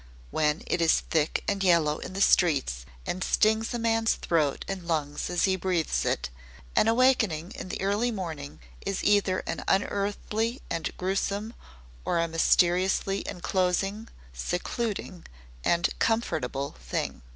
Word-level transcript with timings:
When 0.31 0.63
it 0.65 0.81
is 0.81 1.01
thick 1.01 1.43
and 1.47 1.63
yellow 1.63 1.99
in 1.99 2.13
the 2.13 2.21
streets 2.21 2.87
and 3.05 3.23
stings 3.23 3.71
a 3.71 3.77
man's 3.77 4.15
throat 4.15 4.65
and 4.67 4.87
lungs 4.87 5.29
as 5.29 5.43
he 5.43 5.55
breathes 5.55 6.05
it, 6.05 6.31
an 6.75 6.87
awakening 6.87 7.51
in 7.51 7.69
the 7.69 7.79
early 7.81 8.09
morning 8.09 8.61
is 8.83 9.03
either 9.03 9.43
an 9.45 9.63
unearthly 9.67 10.59
and 10.71 10.91
grewsome, 10.97 11.53
or 12.03 12.17
a 12.17 12.27
mysteriously 12.27 13.21
enclosing, 13.27 14.07
secluding, 14.33 15.23
and 15.63 15.89
comfortable 15.99 16.71
thing. 16.81 17.21